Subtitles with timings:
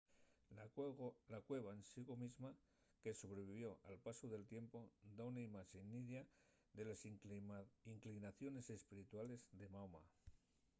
[1.35, 2.51] la cueva en sigo mesma
[3.03, 4.79] que sobrevivió al pasu del tiempu
[5.19, 6.23] da una imaxe nidia
[6.79, 7.01] de les
[7.95, 10.01] inclinaciones espirituales de mahoma